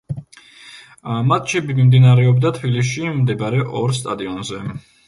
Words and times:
მატჩები 1.31 1.77
მიმდინარეობდა 1.81 2.53
თბილისში 2.59 3.07
მდებარე 3.23 3.65
ორ 3.85 3.97
სტადიონზე. 4.01 4.65